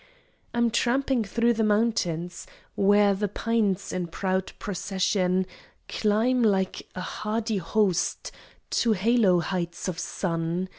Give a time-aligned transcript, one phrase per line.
[0.55, 5.45] I'm tramping thro the mountains Where the pines in proud procession
[5.87, 8.31] Climb like a hardy host
[8.71, 10.69] To halo heights of sun.